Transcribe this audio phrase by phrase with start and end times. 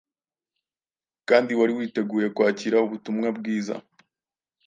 [1.29, 3.75] kandi wari witeguye kwakira ubutumwa bwiza.